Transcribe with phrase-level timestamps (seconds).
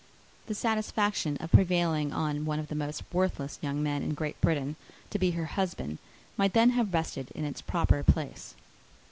[0.47, 4.75] The satisfaction of prevailing on one of the most worthless young men in Great Britain
[5.11, 5.99] to be her husband
[6.37, 8.55] might then have rested in its proper place.